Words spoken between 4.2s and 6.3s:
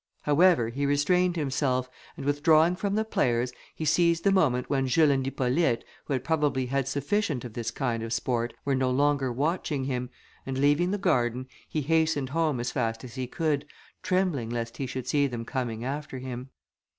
the moment when Jules and Hippolyte, who had